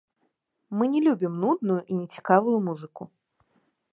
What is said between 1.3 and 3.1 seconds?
нудную і нецікавую музыку.